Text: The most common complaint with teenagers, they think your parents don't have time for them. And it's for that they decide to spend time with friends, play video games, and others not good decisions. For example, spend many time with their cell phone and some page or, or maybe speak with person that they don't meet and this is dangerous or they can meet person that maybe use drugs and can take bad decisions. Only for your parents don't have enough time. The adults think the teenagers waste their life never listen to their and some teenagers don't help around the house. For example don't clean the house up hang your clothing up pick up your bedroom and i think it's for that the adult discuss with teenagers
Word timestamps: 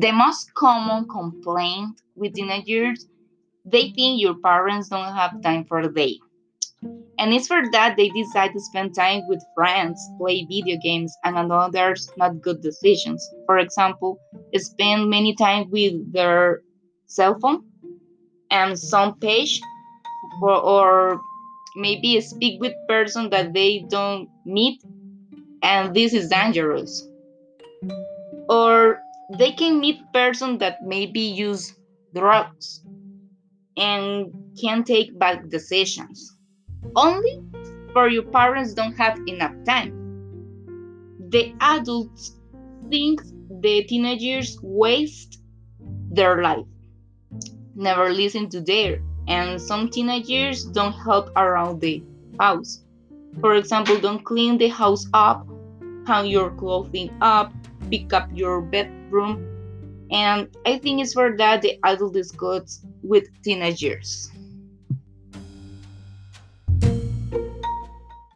The 0.00 0.12
most 0.12 0.54
common 0.54 1.08
complaint 1.08 2.00
with 2.14 2.34
teenagers, 2.34 3.08
they 3.64 3.90
think 3.90 4.20
your 4.20 4.36
parents 4.38 4.88
don't 4.88 5.12
have 5.12 5.42
time 5.42 5.64
for 5.64 5.88
them. 5.88 6.10
And 7.18 7.34
it's 7.34 7.48
for 7.48 7.62
that 7.72 7.96
they 7.96 8.08
decide 8.10 8.52
to 8.52 8.60
spend 8.60 8.94
time 8.94 9.22
with 9.26 9.42
friends, 9.56 10.00
play 10.16 10.46
video 10.48 10.78
games, 10.80 11.16
and 11.24 11.50
others 11.50 12.08
not 12.16 12.40
good 12.40 12.62
decisions. 12.62 13.28
For 13.46 13.58
example, 13.58 14.20
spend 14.54 15.10
many 15.10 15.34
time 15.34 15.68
with 15.68 16.12
their 16.12 16.60
cell 17.08 17.36
phone 17.40 17.64
and 18.52 18.78
some 18.78 19.18
page 19.18 19.60
or, 20.40 20.60
or 20.60 21.20
maybe 21.74 22.20
speak 22.20 22.60
with 22.60 22.72
person 22.86 23.30
that 23.30 23.52
they 23.52 23.84
don't 23.90 24.28
meet 24.46 24.80
and 25.64 25.92
this 25.92 26.12
is 26.12 26.28
dangerous 26.28 27.08
or 28.48 29.00
they 29.28 29.52
can 29.52 29.80
meet 29.80 30.00
person 30.12 30.58
that 30.58 30.78
maybe 30.82 31.20
use 31.20 31.74
drugs 32.14 32.82
and 33.76 34.32
can 34.60 34.84
take 34.84 35.18
bad 35.18 35.50
decisions. 35.50 36.36
Only 36.96 37.42
for 37.92 38.08
your 38.08 38.24
parents 38.24 38.74
don't 38.74 38.96
have 38.96 39.18
enough 39.26 39.54
time. 39.66 39.92
The 41.30 41.54
adults 41.60 42.36
think 42.90 43.20
the 43.60 43.84
teenagers 43.84 44.58
waste 44.62 45.40
their 46.10 46.42
life 46.42 46.66
never 47.74 48.10
listen 48.10 48.48
to 48.48 48.60
their 48.60 49.00
and 49.28 49.60
some 49.60 49.88
teenagers 49.88 50.64
don't 50.64 50.92
help 50.92 51.30
around 51.36 51.80
the 51.80 52.02
house. 52.40 52.82
For 53.40 53.54
example 53.54 54.00
don't 54.00 54.24
clean 54.24 54.58
the 54.58 54.68
house 54.68 55.06
up 55.12 55.46
hang 56.08 56.26
your 56.26 56.50
clothing 56.56 57.10
up 57.20 57.52
pick 57.90 58.12
up 58.14 58.28
your 58.32 58.62
bedroom 58.62 59.44
and 60.10 60.48
i 60.64 60.78
think 60.78 61.02
it's 61.02 61.12
for 61.12 61.36
that 61.36 61.60
the 61.60 61.78
adult 61.84 62.14
discuss 62.14 62.80
with 63.02 63.24
teenagers 63.42 64.30